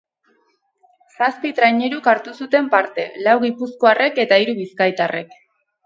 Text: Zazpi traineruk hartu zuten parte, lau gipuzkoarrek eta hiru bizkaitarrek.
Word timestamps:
Zazpi 1.17 1.51
traineruk 1.59 2.09
hartu 2.13 2.35
zuten 2.45 2.73
parte, 2.73 3.07
lau 3.29 3.39
gipuzkoarrek 3.47 4.21
eta 4.27 4.45
hiru 4.45 4.61
bizkaitarrek. 4.65 5.43